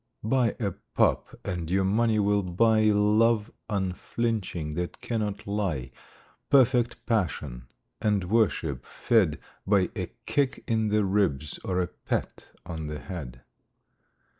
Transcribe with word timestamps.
Buy 0.23 0.55
a 0.59 0.71
pup 0.95 1.39
and 1.45 1.69
your 1.69 1.83
money 1.83 2.17
will 2.17 2.41
buy 2.41 2.85
Love 2.85 3.51
unflinching 3.69 4.73
that 4.73 4.99
cannot 4.99 5.45
lie 5.45 5.91
Perfect 6.49 7.05
passion 7.05 7.67
and 8.01 8.23
worship 8.23 8.83
fed 8.83 9.37
By 9.67 9.91
a 9.95 10.07
kick 10.25 10.63
in 10.65 10.87
the 10.87 11.05
ribs 11.05 11.59
or 11.63 11.79
a 11.79 11.85
pat 11.85 12.47
on 12.65 12.87
the 12.87 12.97
head. 12.97 13.41